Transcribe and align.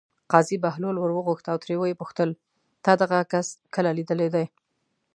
قاضي 0.31 0.57
بهلول 0.63 0.95
ور 0.99 1.11
وغوښت 1.13 1.45
او 1.49 1.57
ترې 1.63 1.75
ویې 1.77 1.99
پوښتل: 2.01 2.29
تا 2.85 2.91
دغه 3.01 3.17
کس 3.31 3.47
کله 3.75 3.91
لیدلی 3.97 4.29
دی. 4.35 4.45